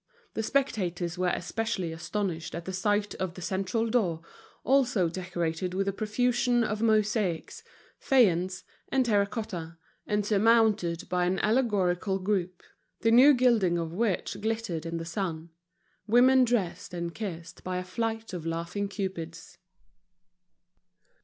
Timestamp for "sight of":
2.73-3.35